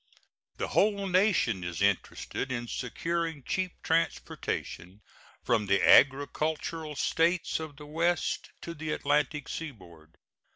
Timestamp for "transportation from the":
3.83-5.87